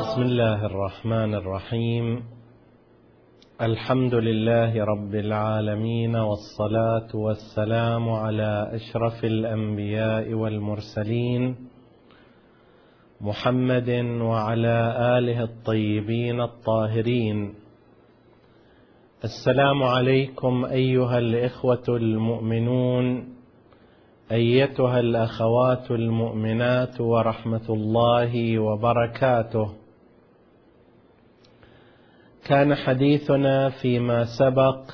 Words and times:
بسم 0.00 0.22
الله 0.22 0.66
الرحمن 0.66 1.34
الرحيم. 1.34 2.22
الحمد 3.60 4.14
لله 4.14 4.84
رب 4.84 5.14
العالمين 5.14 6.16
والصلاة 6.16 7.10
والسلام 7.14 8.10
على 8.10 8.70
أشرف 8.72 9.24
الأنبياء 9.24 10.32
والمرسلين 10.32 11.56
محمد 13.20 13.90
وعلى 14.20 14.78
آله 15.18 15.42
الطيبين 15.42 16.40
الطاهرين. 16.40 17.54
السلام 19.24 19.82
عليكم 19.82 20.64
أيها 20.64 21.18
الإخوة 21.18 21.84
المؤمنون 21.88 23.34
أيتها 24.32 25.00
الأخوات 25.00 25.90
المؤمنات 25.90 27.00
ورحمة 27.00 27.66
الله 27.68 28.58
وبركاته. 28.58 29.79
كان 32.44 32.74
حديثنا 32.74 33.68
فيما 33.68 34.24
سبق 34.24 34.90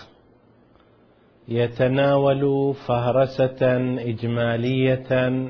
يتناول 1.49 2.75
فهرسة 2.75 3.77
إجمالية 4.01 5.43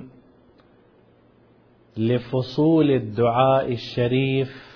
لفصول 1.96 2.91
الدعاء 2.91 3.72
الشريف 3.72 4.66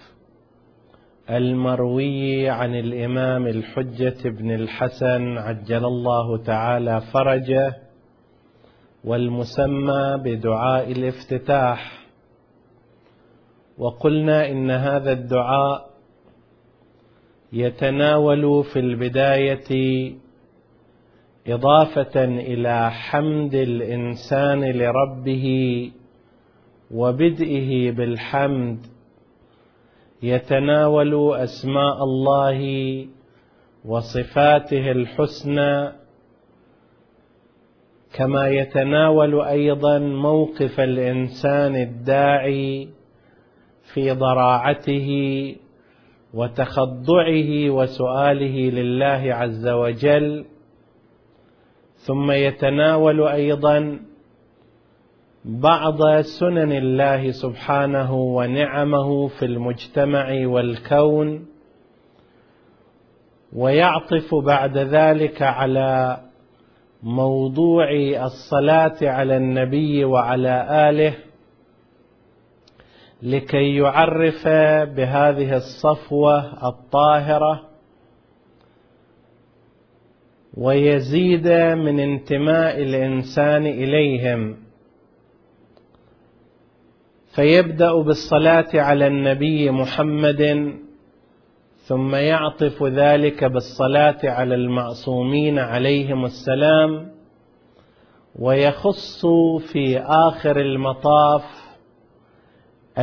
المروي 1.31 2.49
عن 2.49 2.75
الإمام 2.75 3.47
الحجة 3.47 4.29
بن 4.29 4.55
الحسن 4.55 5.39
عجل 5.39 5.85
الله 5.85 6.43
تعالى 6.43 7.01
فرجه 7.01 7.77
والمسمى 9.05 10.21
بدعاء 10.25 10.93
الافتتاح. 10.93 12.07
وقلنا 13.79 14.51
إن 14.51 14.71
هذا 14.71 15.13
الدعاء 15.13 15.90
يتناول 17.53 18.65
في 18.65 18.79
البداية 18.79 19.71
إضافة 21.47 22.25
إلى 22.25 22.91
حمد 22.91 23.55
الإنسان 23.55 24.65
لربه 24.65 25.47
وبدئه 26.91 27.91
بالحمد 27.91 28.87
يتناول 30.23 31.35
أسماء 31.37 32.05
الله 32.05 32.61
وصفاته 33.85 34.91
الحسنى 34.91 35.93
كما 38.13 38.49
يتناول 38.49 39.41
أيضا 39.41 39.99
موقف 39.99 40.81
الإنسان 40.81 41.77
الداعي 41.77 42.89
في 43.95 44.11
ضراعته 44.11 45.09
وتخضعه 46.35 47.71
وسؤاله 47.71 48.71
لله 48.71 49.35
عز 49.35 49.69
وجل 49.69 50.45
ثم 51.97 52.31
يتناول 52.31 53.29
أيضا 53.29 54.01
بعض 55.45 56.21
سنن 56.21 56.73
الله 56.73 57.31
سبحانه 57.31 58.15
ونعمه 58.15 59.29
في 59.29 59.45
المجتمع 59.45 60.47
والكون 60.47 61.47
ويعطف 63.53 64.35
بعد 64.35 64.79
ذلك 64.79 65.43
على 65.43 66.21
موضوع 67.03 67.91
الصلاة 68.25 68.97
على 69.03 69.37
النبي 69.37 70.05
وعلى 70.05 70.67
آله 70.91 71.30
لكي 73.23 73.77
يعرف 73.77 74.49
بهذه 74.97 75.57
الصفوة 75.57 76.69
الطاهرة 76.69 77.63
ويزيد 80.57 81.49
من 81.53 82.01
انتماء 82.01 82.83
الإنسان 82.83 83.67
إليهم. 83.67 84.57
فيبدأ 87.35 87.95
بالصلاة 87.95 88.69
على 88.75 89.07
النبي 89.07 89.71
محمد 89.71 90.73
ثم 91.77 92.15
يعطف 92.15 92.83
ذلك 92.83 93.45
بالصلاة 93.45 94.19
على 94.25 94.55
المعصومين 94.55 95.59
عليهم 95.59 96.25
السلام 96.25 97.11
ويخص 98.39 99.27
في 99.73 99.99
آخر 99.99 100.61
المطاف 100.61 101.60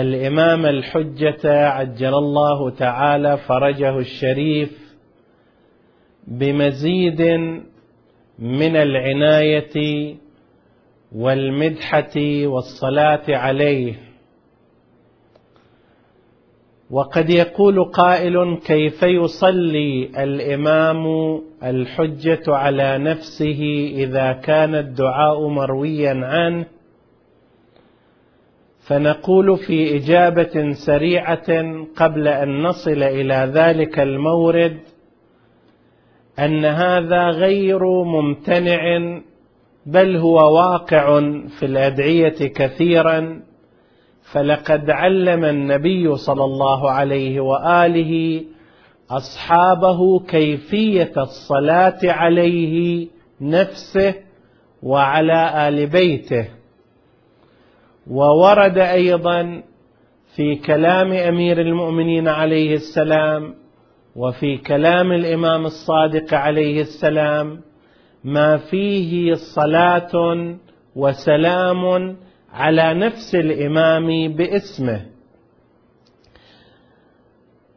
الإمام 0.02 0.66
الحجة 0.66 1.68
عجل 1.68 2.14
الله 2.14 2.70
تعالى 2.70 3.38
فرجه 3.38 3.98
الشريف 4.00 4.96
بمزيد 6.28 7.22
من 8.40 8.76
العناية 8.76 10.16
والمدحة 11.16 12.14
والصلاة 12.46 13.24
عليه. 13.30 13.94
وقد 16.92 17.30
يقول 17.30 17.84
قائل 17.84 18.58
كيف 18.66 19.04
يصلي 19.04 20.10
الإمام 20.24 21.06
الحجة 21.64 22.44
على 22.48 22.98
نفسه 22.98 23.92
إذا 23.96 24.32
كان 24.34 24.76
الدعاء 24.76 25.48
مرويا 25.48 26.26
عنه؟ 26.26 26.66
فنقول 28.88 29.58
في 29.58 29.98
إجابة 29.98 30.74
سريعة 30.74 31.76
قبل 31.96 32.28
أن 32.28 32.62
نصل 32.64 33.04
إلى 33.04 33.52
ذلك 33.54 34.00
المورد 34.00 34.78
أن 36.40 36.66
هذا 36.66 37.30
غير 37.30 38.04
ممتنع 38.04 38.82
بل 39.86 40.16
هو 40.16 40.56
واقع 40.56 41.20
في 41.60 41.66
الأدعية 41.66 42.48
كثيرا. 42.48 43.42
فلقد 44.32 44.90
علم 44.90 45.46
النبي 45.46 46.16
صلى 46.16 46.44
الله 46.44 46.92
عليه 46.92 47.40
وآله 47.40 48.44
أصحابه 49.10 50.20
كيفية 50.20 51.14
الصلاة 51.18 52.00
عليه 52.04 53.08
نفسه 53.42 54.14
وعلى 54.84 55.68
آل 55.68 55.88
بيته. 55.88 56.48
وورد 58.10 58.78
أيضا 58.78 59.64
في 60.36 60.56
كلام 60.56 61.12
أمير 61.12 61.62
المؤمنين 61.62 62.28
عليه 62.28 62.74
السلام 62.74 63.56
وفي 64.16 64.58
كلام 64.58 65.12
الإمام 65.12 65.66
الصادق 65.66 66.34
عليه 66.34 66.82
السلام 66.82 67.62
ما 68.24 68.58
فيه 68.58 69.34
صلاة 69.34 70.12
وسلام 70.96 72.16
على 72.52 72.94
نفس 72.94 73.36
الإمام 73.36 74.34
باسمه. 74.34 75.06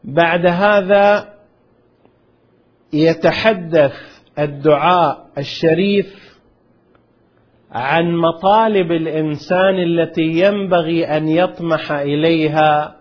بعد 0.05 0.47
هذا 0.47 1.35
يتحدث 2.93 3.93
الدعاء 4.39 5.31
الشريف 5.39 6.30
عن 7.73 8.15
مطالب 8.15 8.93
الإنسان 8.93 9.75
التي 9.79 10.23
ينبغي 10.23 11.05
أن 11.05 11.29
يطمح 11.29 11.93
إليها 11.93 12.97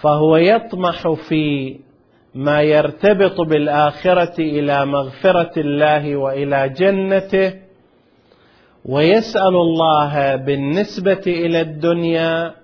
فهو 0.00 0.36
يطمح 0.36 1.08
في 1.28 1.76
ما 2.34 2.62
يرتبط 2.62 3.40
بالآخرة 3.40 4.40
إلى 4.40 4.86
مغفرة 4.86 5.52
الله 5.60 6.16
وإلى 6.16 6.68
جنته 6.68 7.54
ويسأل 8.84 9.54
الله 9.54 10.36
بالنسبة 10.36 11.22
إلى 11.26 11.60
الدنيا 11.60 12.54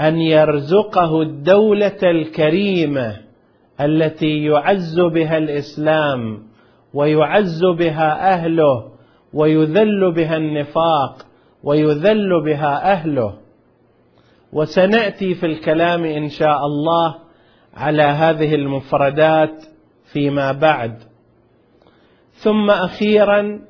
أن 0.00 0.20
يرزقه 0.20 1.22
الدولة 1.22 1.98
الكريمة 2.02 3.16
التي 3.80 4.44
يعز 4.44 5.00
بها 5.00 5.38
الإسلام 5.38 6.42
ويعز 6.94 7.64
بها 7.64 8.34
أهله 8.34 8.95
ويذل 9.32 10.12
بها 10.12 10.36
النفاق 10.36 11.26
ويذل 11.62 12.44
بها 12.44 12.92
أهله. 12.92 13.38
وسنأتي 14.52 15.34
في 15.34 15.46
الكلام 15.46 16.04
إن 16.04 16.28
شاء 16.28 16.66
الله 16.66 17.14
على 17.74 18.02
هذه 18.02 18.54
المفردات 18.54 19.64
فيما 20.12 20.52
بعد. 20.52 20.98
ثم 22.32 22.70
أخيرا 22.70 23.60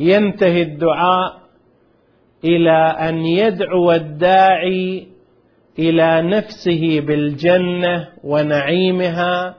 ينتهي 0.00 0.62
الدعاء 0.62 1.44
إلى 2.44 2.78
أن 3.08 3.16
يدعو 3.26 3.92
الداعي 3.92 5.08
إلى 5.78 6.22
نفسه 6.22 7.00
بالجنة 7.00 8.08
ونعيمها 8.24 9.54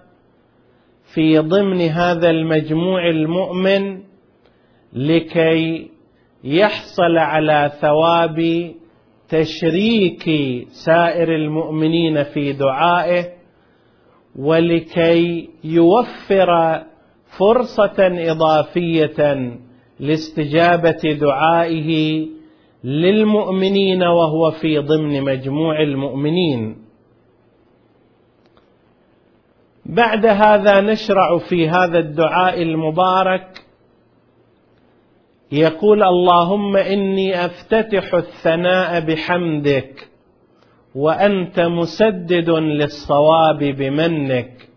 في 1.13 1.39
ضمن 1.39 1.81
هذا 1.81 2.29
المجموع 2.29 3.09
المؤمن 3.09 4.03
لكي 4.95 5.91
يحصل 6.43 7.17
على 7.17 7.71
ثواب 7.81 8.71
تشريك 9.29 10.23
سائر 10.67 11.35
المؤمنين 11.35 12.23
في 12.23 12.53
دعائه 12.53 13.25
ولكي 14.35 15.49
يوفر 15.63 16.81
فرصة 17.39 17.95
إضافية 18.31 19.51
لاستجابة 19.99 21.17
دعائه 21.21 22.27
للمؤمنين 22.83 24.03
وهو 24.03 24.51
في 24.51 24.77
ضمن 24.77 25.21
مجموع 25.21 25.81
المؤمنين. 25.81 26.77
بعد 29.85 30.25
هذا 30.25 30.81
نشرع 30.81 31.37
في 31.37 31.69
هذا 31.69 31.99
الدعاء 31.99 32.61
المبارك 32.61 33.64
يقول 35.51 36.03
اللهم 36.03 36.77
إني 36.77 37.45
أفتتح 37.45 38.13
الثناء 38.13 38.99
بحمدك 38.99 40.09
وأنت 40.95 41.59
مسدد 41.59 42.49
للصواب 42.49 43.57
بمنك. 43.59 44.69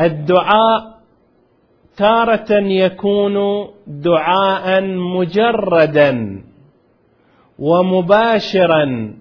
الدعاء 0.00 1.00
تارة 1.96 2.52
يكون 2.52 3.66
دعاء 3.86 4.82
مجردا 4.84 6.44
ومباشرا 7.58 9.14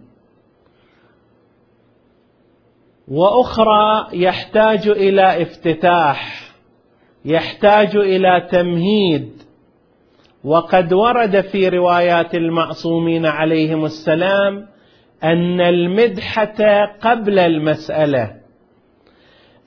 وأخرى 3.08 4.08
يحتاج 4.14 4.88
إلى 4.88 5.42
افتتاح. 5.42 6.49
يحتاج 7.26 7.96
إلى 7.96 8.48
تمهيد. 8.52 9.30
وقد 10.44 10.94
ورد 10.94 11.42
في 11.42 11.70
روايات 11.70 12.36
المعصومين 12.36 13.26
عليهم 13.26 13.86
السلام 13.86 14.66
أن 15.24 15.62
المدحة 15.62 16.86
قبل 17.02 17.40
المسألة. 17.40 18.32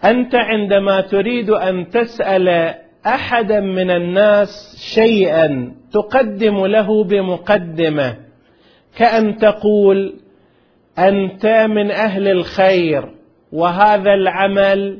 أنت 0.04 0.34
عندما 0.34 1.00
تريد 1.00 1.50
أن 1.50 1.88
تسأل 1.88 2.75
أحدا 3.06 3.60
من 3.60 3.90
الناس 3.90 4.76
شيئا 4.94 5.75
تقدم 5.93 6.66
له 6.66 7.05
بمقدمة 7.05 8.16
كأن 8.96 9.37
تقول 9.37 10.14
أنت 10.98 11.46
من 11.46 11.90
أهل 11.90 12.28
الخير 12.28 13.08
وهذا 13.52 14.14
العمل 14.14 14.98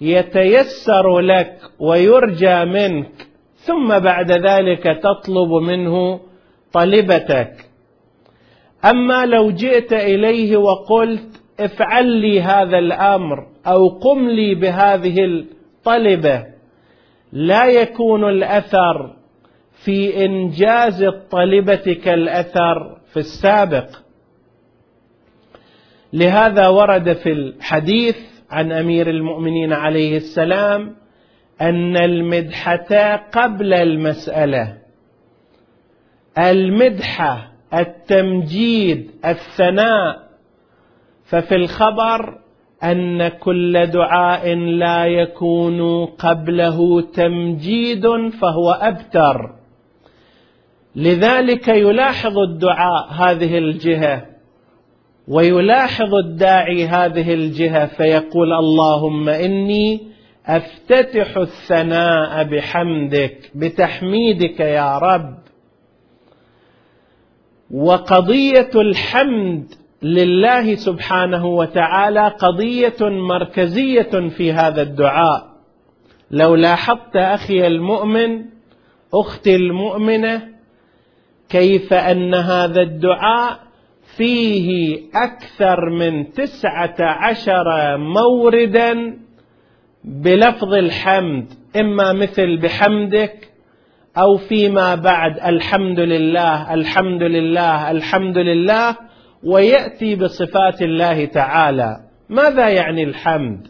يتيسر 0.00 1.20
لك 1.20 1.60
ويرجى 1.78 2.64
منك 2.64 3.12
ثم 3.56 3.98
بعد 3.98 4.32
ذلك 4.32 4.82
تطلب 4.82 5.52
منه 5.52 6.20
طلبتك. 6.72 7.52
أما 8.84 9.26
لو 9.26 9.50
جئت 9.50 9.92
إليه 9.92 10.56
وقلت 10.56 11.42
افعل 11.60 12.06
لي 12.06 12.40
هذا 12.40 12.78
الأمر 12.78 13.46
أو 13.66 13.88
قم 13.88 14.28
لي 14.28 14.54
بهذه 14.54 15.24
الطلبة 15.24 16.46
لا 17.32 17.66
يكون 17.66 18.28
الأثر 18.28 19.16
في 19.84 20.24
إنجاز 20.24 21.02
الطلبه 21.02 21.98
كالاثر 22.04 22.98
في 23.12 23.16
السابق. 23.16 23.88
لهذا 26.12 26.68
ورد 26.68 27.12
في 27.12 27.32
الحديث 27.32 28.29
عن 28.50 28.72
أمير 28.72 29.10
المؤمنين 29.10 29.72
عليه 29.72 30.16
السلام 30.16 30.96
أن 31.60 31.96
المدحة 31.96 33.16
قبل 33.16 33.74
المسألة. 33.74 34.76
المدحة 36.38 37.52
التمجيد 37.74 39.10
الثناء. 39.24 40.30
ففي 41.24 41.54
الخبر 41.54 42.38
أن 42.84 43.28
كل 43.28 43.86
دعاء 43.86 44.54
لا 44.54 45.06
يكون 45.06 46.04
قبله 46.06 47.00
تمجيد 47.00 48.06
فهو 48.40 48.70
أبتر. 48.70 49.54
لذلك 50.96 51.68
يلاحظ 51.68 52.38
الدعاء 52.38 53.08
هذه 53.12 53.58
الجهة 53.58 54.29
ويلاحظ 55.28 56.14
الداعي 56.14 56.86
هذه 56.86 57.34
الجهة 57.34 57.86
فيقول 57.86 58.52
اللهم 58.52 59.28
إني 59.28 60.00
أفتتح 60.46 61.36
الثناء 61.36 62.44
بحمدك 62.44 63.50
بتحميدك 63.54 64.60
يا 64.60 64.98
رب. 64.98 65.38
وقضية 67.70 68.70
الحمد 68.74 69.64
لله 70.02 70.74
سبحانه 70.74 71.46
وتعالى 71.46 72.28
قضية 72.28 72.96
مركزية 73.00 74.28
في 74.28 74.52
هذا 74.52 74.82
الدعاء. 74.82 75.50
لو 76.30 76.54
لاحظت 76.54 77.16
أخي 77.16 77.66
المؤمن 77.66 78.44
أختي 79.14 79.56
المؤمنة 79.56 80.48
كيف 81.48 81.92
أن 81.92 82.34
هذا 82.34 82.82
الدعاء 82.82 83.69
فيه 84.16 84.98
أكثر 85.14 85.90
من 85.90 86.32
تسعة 86.32 86.96
عشر 87.00 87.96
موردا 87.96 89.16
بلفظ 90.04 90.74
الحمد 90.74 91.52
إما 91.76 92.12
مثل 92.12 92.56
بحمدك 92.56 93.50
أو 94.18 94.36
فيما 94.36 94.94
بعد 94.94 95.40
الحمد 95.40 96.00
لله 96.00 96.74
الحمد 96.74 97.22
لله 97.22 97.90
الحمد 97.90 98.38
لله 98.38 98.96
ويأتي 99.44 100.16
بصفات 100.16 100.82
الله 100.82 101.24
تعالى. 101.24 101.96
ماذا 102.28 102.68
يعني 102.68 103.04
الحمد؟ 103.04 103.66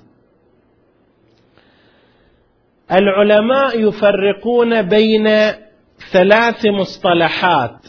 العلماء 2.92 3.88
يفرقون 3.88 4.82
بين 4.82 5.28
ثلاث 6.12 6.66
مصطلحات. 6.66 7.86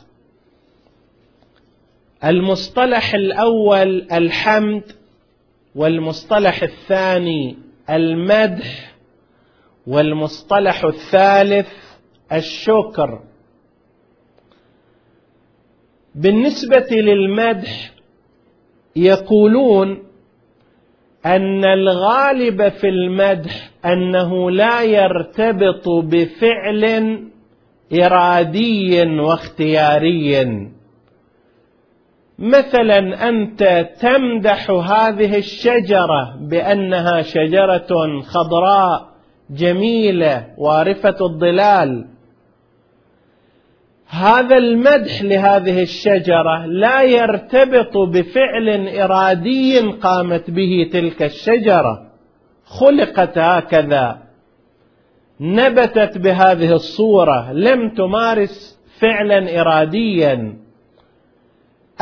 المصطلح 2.26 3.14
الأول 3.14 4.08
الحمد 4.12 4.84
والمصطلح 5.76 6.64
الثاني 6.64 7.58
المدح 7.90 8.96
والمصطلح 9.88 10.84
الثالث 10.84 11.70
الشكر. 12.34 13.20
بالنسبة 16.16 16.88
للمدح 16.92 17.92
يقولون 18.96 20.04
أن 21.26 21.66
الغالب 21.66 22.70
في 22.70 22.90
المدح 22.90 23.70
أنه 23.86 24.52
لا 24.52 24.82
يرتبط 24.82 25.90
بفعل 25.90 27.18
إرادي 27.94 29.02
واختياري. 29.02 30.72
مثلا 32.42 33.30
أنت 33.30 33.90
تمدح 34.00 34.70
هذه 34.70 35.38
الشجرة 35.38 36.38
بأنها 36.50 37.22
شجرة 37.22 38.22
خضراء 38.22 39.12
جميلة 39.50 40.48
وارفه 40.58 41.16
الظلال. 41.22 42.06
هذا 44.08 44.58
المدح 44.58 45.22
لهذه 45.22 45.82
الشجرة 45.82 46.66
لا 46.66 47.02
يرتبط 47.02 47.98
بفعل 47.98 48.88
إرادي 48.88 49.80
قامت 49.80 50.52
به 50.52 50.90
تلك 50.94 51.24
الشجرة. 51.24 52.12
خلقت 52.66 53.38
هكذا. 53.38 54.18
نبتت 55.42 56.18
بهذه 56.18 56.74
الصورة. 56.74 57.52
لم 57.54 57.90
تمارس 57.90 58.80
فعلا 59.00 59.62
اراديا. 59.62 60.58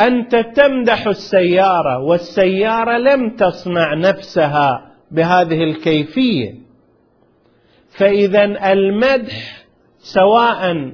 أنت 0.08 0.36
تمدح 0.36 1.08
السيارة 1.08 2.00
والسيارة 2.00 2.98
لم 2.98 3.36
تصنع 3.36 3.94
نفسها 3.94 4.92
بهذه 5.12 5.64
الكيفية. 5.64 6.54
فإذا 7.90 8.72
المدح 8.72 9.66
سواء 10.00 10.92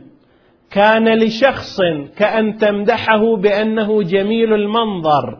كان 0.71 1.19
لشخص 1.19 1.77
كأن 2.17 2.57
تمدحه 2.57 3.35
بأنه 3.35 4.03
جميل 4.03 4.53
المنظر 4.53 5.37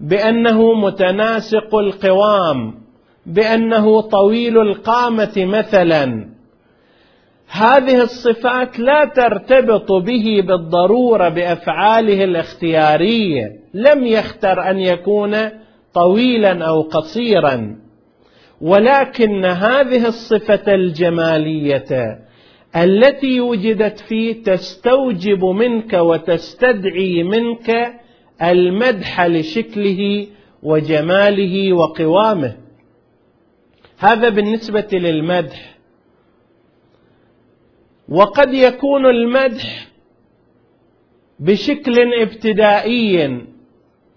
بأنه 0.00 0.74
متناسق 0.74 1.74
القوام 1.74 2.74
بأنه 3.26 4.00
طويل 4.00 4.58
القامة 4.58 5.32
مثلا 5.36 6.35
هذه 7.48 8.02
الصفات 8.02 8.78
لا 8.78 9.04
ترتبط 9.04 9.92
به 9.92 10.42
بالضرورة 10.46 11.28
بأفعاله 11.28 12.24
الاختيارية. 12.24 13.52
لم 13.74 14.06
يختر 14.06 14.70
أن 14.70 14.78
يكون 14.78 15.36
طويلا 15.94 16.64
أو 16.64 16.82
قصيرا. 16.82 17.76
ولكن 18.60 19.44
هذه 19.44 20.06
الصفة 20.06 20.74
الجمالية 20.74 22.18
التي 22.76 23.40
وجدت 23.40 24.00
فيه 24.00 24.42
تستوجب 24.42 25.44
منك 25.44 25.92
وتستدعي 25.92 27.22
منك 27.22 27.94
المدح 28.42 29.26
لشكله 29.26 30.26
وجماله 30.62 31.72
وقوامه. 31.72 32.56
هذا 33.98 34.28
بالنسبة 34.28 34.88
للمدح. 34.92 35.75
وقد 38.08 38.54
يكون 38.54 39.06
المدح 39.06 39.86
بشكل 41.40 41.94
ابتدائي 42.22 43.46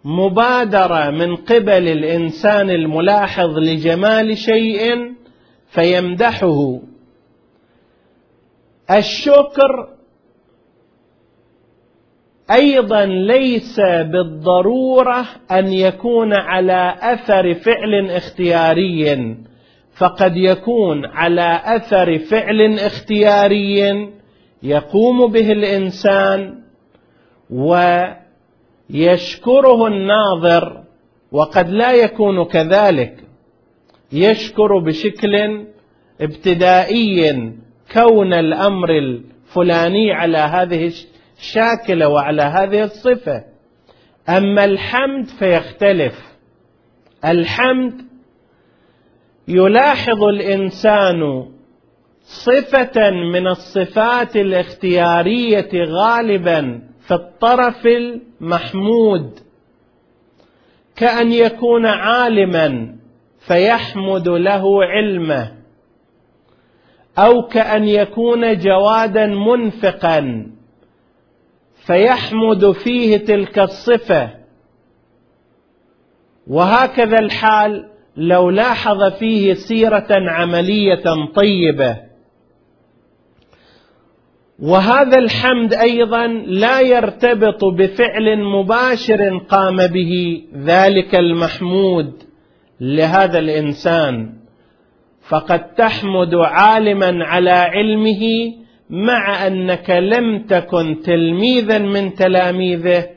مبادرة 0.03 1.10
من 1.10 1.36
قبل 1.36 1.88
الإنسان 1.88 2.69
الملاحظ 2.69 3.58
لجمال 3.58 4.38
شيء 4.38 5.13
فيمدحه. 5.67 6.79
الشكر 8.91 9.89
أيضا 12.51 13.05
ليس 13.05 13.79
بالضرورة 13.79 15.25
أن 15.51 15.74
يكون 15.74 16.34
على 16.34 16.96
أثر 17.01 17.53
فعل 17.53 18.12
اختياري. 18.12 19.38
فقد 20.00 20.38
يكون 20.38 21.06
على 21.06 21.62
أثر 21.65 22.18
فعل 22.18 22.79
اختياري 22.79 24.10
يقوم 24.63 25.32
به 25.32 25.51
الإنسان 25.51 26.56
ويشكره 28.89 29.88
الناظر 29.88 30.84
وقد 31.32 31.70
لا 31.70 31.91
يكون 31.91 32.46
كذلك. 32.46 33.24
يشكر 34.12 34.79
بشكل 34.79 35.65
ابتدائي 36.22 37.51
كون 37.94 38.34
الأمر 38.34 38.89
الفلاني 38.98 40.12
على 40.12 40.38
هذه 40.38 40.91
الشاكلة 41.38 42.08
وعلى 42.08 42.41
هذه 42.41 42.84
الصفة. 42.84 43.44
أما 44.29 44.65
الحمد 44.65 45.25
فيختلف. 45.39 46.29
الحمد 47.25 48.09
يلاحظ 49.50 50.24
الإنسان 50.24 51.46
صفة 52.22 53.10
من 53.10 53.48
الصفات 53.48 54.36
الاختيارية 54.36 55.70
غالبا 55.74 56.82
في 57.08 57.13
الطرف 57.13 57.86
المحمود. 57.86 59.39
كأن 60.96 61.32
يكون 61.32 61.86
عالما 61.86 62.96
فيحمد 63.39 64.27
له 64.27 64.86
علمه. 64.86 65.51
أو 67.18 67.41
كأن 67.41 67.84
يكون 67.84 68.58
جوادا 68.58 69.25
منفقا 69.25 70.48
فيحمد 71.86 72.72
فيه 72.72 73.18
تلك 73.18 73.60
الصفة. 73.60 74.29
وهكذا 76.48 77.20
الحال 77.20 77.89
لو 78.20 78.50
لاحظ 78.50 79.04
فيه 79.04 79.54
سيرة 79.54 80.08
عملية 80.10 81.04
طيبة. 81.36 81.98
وهذا 84.60 85.18
الحمد 85.18 85.74
أيضا 85.74 86.28
لا 86.28 86.80
يرتبط 86.82 87.66
بفعل 87.66 88.44
مباشر 88.44 89.38
قام 89.38 89.88
به 89.88 90.44
ذلك 90.56 91.16
المحمود 91.16 92.14
لهذا 92.82 93.40
الإنسان. 93.40 94.34
فقد 95.30 95.74
تحمد 95.74 96.36
عالما 96.36 97.26
على 97.26 97.52
علمه 97.52 98.54
مع 98.90 99.48
أنك 99.48 99.90
لم 99.90 100.44
تكن 100.44 101.02
تلميذا 101.02 101.78
من 101.78 102.14
تلاميذه 102.14 103.10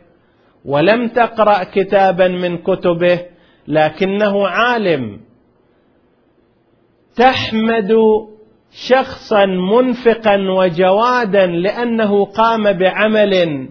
ولم 0.65 1.09
تقرأ 1.09 1.65
كتابا 1.65 2.29
من 2.29 2.59
كتبه 2.59 3.32
لكنه 3.69 4.49
عالم. 4.49 5.21
تحمد 7.17 7.93
شخصا 8.73 9.47
منفقا 9.47 10.37
وجوادا 10.37 11.47
لأنه 11.47 12.25
قام 12.25 12.73
بعمل 12.73 13.69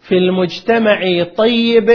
في 0.00 0.14
المجتمع 0.14 1.24
طيب 1.36 1.90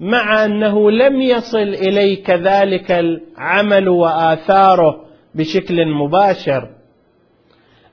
مع 0.00 0.44
أنه 0.44 0.90
لم 0.90 1.20
يصل 1.20 1.58
إليك 1.58 2.30
ذلك 2.30 2.90
العمل 2.90 3.88
وآثاره 3.88 5.04
بشكل 5.34 5.86
مباشر. 5.86 6.68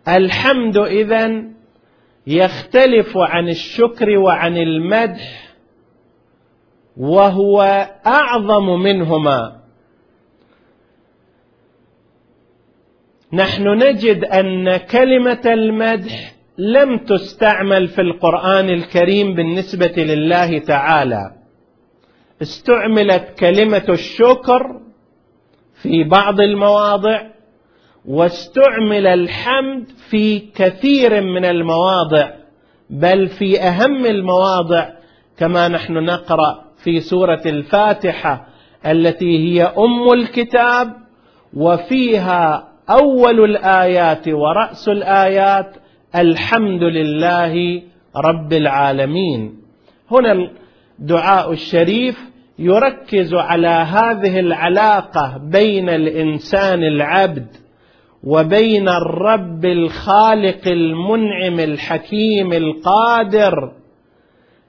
الحمد 0.08 0.78
اذا 0.78 1.44
يختلف 2.28 3.18
عن 3.18 3.50
الشكر 3.50 4.18
وعن 4.18 4.58
المدح 4.58 5.47
وهو 7.00 7.62
أعظم 8.08 8.80
منهما. 8.80 9.58
نحن 13.34 13.68
نجد 13.68 14.24
أن 14.26 14.78
كلمة 14.78 15.42
المدح 15.46 16.34
لم 16.58 16.98
تستعمل 16.98 17.88
في 17.88 18.02
القرآن 18.02 18.70
الكريم 18.70 19.34
بالنسبة 19.34 20.04
لله 20.04 20.60
تعالى. 20.60 21.32
استعملت 22.42 23.40
كلمة 23.40 23.86
الشكر 23.90 24.82
في 25.82 26.04
بعض 26.04 26.42
المواضع 26.42 27.22
واستعمل 28.06 29.08
الحمد 29.08 29.88
في 30.10 30.40
كثير 30.40 31.22
من 31.22 31.46
المواضع 31.46 32.32
بل 32.90 33.28
في 33.28 33.62
أهم 33.62 34.06
المواضع 34.06 34.90
كما 35.38 35.68
نحن 35.68 35.94
نقرأ 35.94 36.67
في 36.84 37.00
سورة 37.00 37.42
الفاتحة 37.46 38.48
التي 38.86 39.38
هي 39.40 39.64
أم 39.64 40.14
الكتاب 40.14 40.94
وفيها 41.54 42.68
أول 42.90 43.44
الآيات 43.44 44.28
ورأس 44.28 44.90
الآيات 44.90 45.76
الحمد 46.16 46.84
لله 46.84 47.82
رب 48.16 48.54
العالمين. 48.54 49.54
هنا 50.12 50.50
الدعاء 51.00 51.52
الشريف 51.52 52.18
يركز 52.60 53.34
على 53.34 53.68
هذه 53.68 54.40
العلاقة 54.40 55.38
بين 55.52 55.90
الإنسان 55.90 56.84
العبد 56.84 57.48
وبين 58.24 58.90
الرب 58.90 59.66
الخالق 59.66 60.68
المنعم 60.68 61.60
الحكيم 61.60 62.54
القادر 62.54 63.72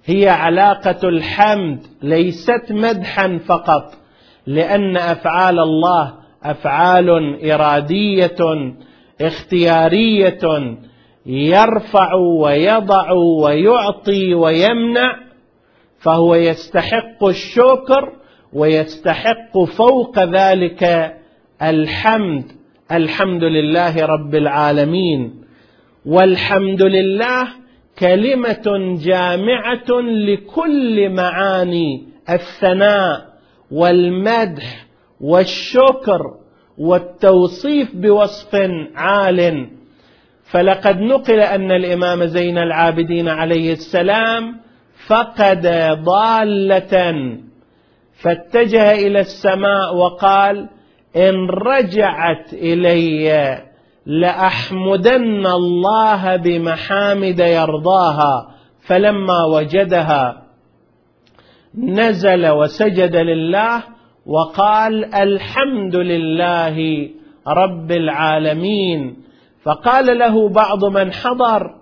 هي 0.04 0.28
علاقة 0.28 1.08
الحمد 1.08 1.78
ليست 2.02 2.64
مدحا 2.70 3.38
فقط 3.46 3.94
لأن 4.46 4.96
أفعال 4.96 5.58
الله 5.58 6.14
أفعال 6.44 7.10
إرادية 7.50 8.36
اختيارية 9.20 10.76
يرفع 11.26 12.14
ويضع 12.14 13.12
ويعطي 13.12 14.34
ويمنع 14.34 15.16
فهو 15.98 16.34
يستحق 16.34 17.24
الشكر 17.24 18.12
ويستحق 18.52 19.64
فوق 19.76 20.18
ذلك 20.18 21.12
الحمد. 21.62 22.44
الحمد 22.92 23.44
لله 23.44 24.06
رب 24.06 24.34
العالمين. 24.34 25.44
والحمد 26.06 26.82
لله 26.82 27.48
كلمة 27.98 28.96
جامعة 29.04 30.00
لكل 30.00 31.10
معاني 31.10 32.08
الثناء 32.30 33.24
والمدح 33.70 34.86
والشكر 35.20 36.20
والتوصيف 36.78 37.96
بوصف 37.96 38.54
عال. 38.94 39.68
فلقد 40.44 41.00
نقل 41.00 41.40
أن 41.40 41.72
الإمام 41.72 42.24
زين 42.24 42.58
العابدين 42.58 43.28
عليه 43.28 43.72
السلام 43.72 44.60
فقد 45.06 45.66
ضالة 46.04 47.14
فاتجه 48.22 48.92
إلى 48.92 49.20
السماء 49.20 49.96
وقال 49.96 50.68
إن 51.16 51.34
رجعت 51.50 52.52
إلي 52.52 53.67
لأحمدن 54.08 55.46
الله 55.46 56.36
بمحامد 56.36 57.38
يرضاها 57.38 58.48
فلما 58.80 59.44
وجدها 59.44 60.42
نزل 61.74 62.48
وسجد 62.48 63.16
لله 63.16 63.82
وقال 64.26 65.14
الحمد 65.14 65.96
لله 65.96 67.08
رب 67.48 67.92
العالمين. 67.92 69.16
فقال 69.62 70.18
له 70.18 70.48
بعض 70.48 70.84
من 70.84 71.12
حضر 71.12 71.74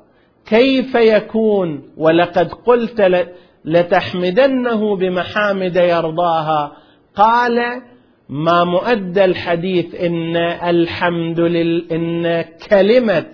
كيف 0.46 0.94
يكون؟ 0.94 1.82
ولقد 1.96 2.52
قلت 2.52 3.26
لتحمدنه 3.64 4.96
بمحامد 4.96 5.76
يرضاها. 5.76 6.72
قال 7.16 7.82
ما 8.28 8.64
مؤدى 8.64 9.24
الحديث 9.24 9.94
إن 9.94 10.36
الحمد 10.36 11.40
لله 11.40 11.82
إن 11.92 12.44
كلمة 12.70 13.26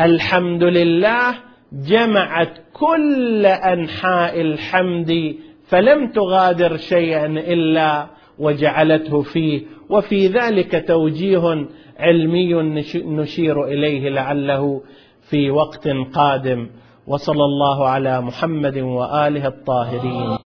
الحمد 0.00 0.62
لله 0.62 1.34
جمعت 1.72 2.58
كل 2.72 3.46
أنحاء 3.46 4.40
الحمد 4.40 5.34
فلم 5.68 6.12
تغادر 6.12 6.76
شيئا 6.76 7.26
إلا 7.26 8.06
وجعلته 8.38 9.22
فيه 9.22 9.62
وفي 9.90 10.26
ذلك 10.26 10.84
توجيه 10.88 11.66
علمي 11.98 12.54
نشير 12.94 13.64
إليه 13.64 14.08
لعله 14.08 14.82
في 15.30 15.50
وقت 15.50 15.88
قادم. 16.14 16.68
وصلى 17.06 17.44
الله 17.44 17.88
على 17.88 18.20
محمد 18.20 18.78
وآله 18.78 19.46
الطاهرين. 19.46 20.36